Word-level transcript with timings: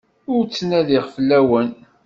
Ur 0.33 0.41
ttnadiɣ 0.45 1.05
fell-awen. 1.15 1.69